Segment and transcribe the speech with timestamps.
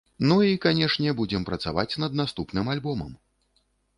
[0.29, 3.11] Ну і, канешне, будзем працаваць над наступным альбомам!